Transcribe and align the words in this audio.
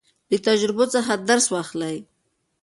له 0.31 0.37
تجربو 0.47 0.83
څخه 0.93 1.13
درس 1.29 1.45
واخلئ. 1.53 1.97